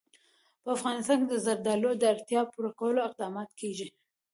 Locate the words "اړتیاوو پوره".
2.13-2.71